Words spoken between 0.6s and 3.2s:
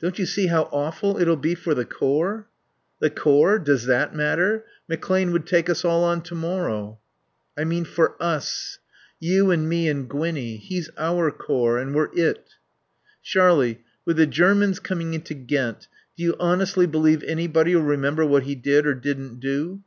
awful it'll be for the Corps?" "The